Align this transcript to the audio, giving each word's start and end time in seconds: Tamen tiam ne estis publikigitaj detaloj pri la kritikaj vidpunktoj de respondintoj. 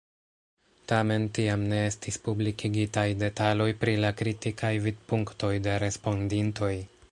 Tamen 0.91 1.27
tiam 1.37 1.65
ne 1.73 1.81
estis 1.89 2.17
publikigitaj 2.29 3.05
detaloj 3.25 3.69
pri 3.85 3.95
la 4.07 4.13
kritikaj 4.23 4.75
vidpunktoj 4.89 5.53
de 5.69 5.79
respondintoj. 5.87 6.75